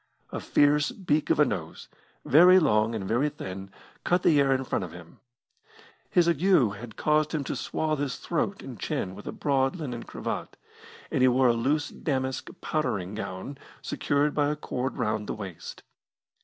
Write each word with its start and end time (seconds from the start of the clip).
A 0.31 0.39
fierce 0.39 0.91
beak 0.91 1.29
of 1.29 1.39
a 1.39 1.45
nose, 1.45 1.87
very 2.25 2.57
long 2.57 2.95
and 2.95 3.07
very 3.07 3.29
thin, 3.29 3.69
cut 4.03 4.23
the 4.23 4.41
air 4.41 4.51
in 4.51 4.63
front 4.63 4.83
of 4.83 4.93
him. 4.93 5.19
His 6.09 6.27
ague 6.27 6.41
had 6.73 6.95
caused 6.95 7.35
him 7.35 7.43
to 7.43 7.55
swathe 7.55 7.99
his 7.99 8.15
throat 8.15 8.63
and 8.63 8.79
chin 8.79 9.13
with 9.13 9.27
a 9.27 9.31
broad 9.31 9.75
linen 9.75 10.01
cravat, 10.01 10.57
and 11.11 11.21
he 11.21 11.27
wore 11.27 11.49
a 11.49 11.53
loose 11.53 11.89
damask 11.89 12.49
powdering 12.61 13.13
gown 13.13 13.59
secured 13.83 14.33
by 14.33 14.47
a 14.49 14.55
cord 14.55 14.97
round 14.97 15.27
the 15.27 15.35
waist. 15.35 15.83